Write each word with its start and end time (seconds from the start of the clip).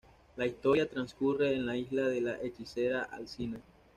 La 0.35 0.47
historia 0.47 0.89
transcurre 0.89 1.53
en 1.53 1.67
la 1.67 1.77
isla 1.77 2.07
de 2.07 2.21
la 2.21 2.41
hechicera 2.41 3.03
Alcina. 3.03 3.59